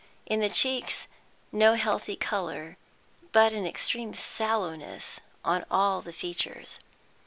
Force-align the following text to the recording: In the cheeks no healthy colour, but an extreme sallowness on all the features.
In 0.25 0.39
the 0.39 0.49
cheeks 0.49 1.05
no 1.51 1.75
healthy 1.75 2.15
colour, 2.15 2.75
but 3.31 3.53
an 3.53 3.67
extreme 3.67 4.15
sallowness 4.15 5.19
on 5.45 5.63
all 5.69 6.01
the 6.01 6.11
features. 6.11 6.79